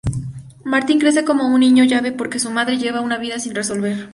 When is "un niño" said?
1.47-1.83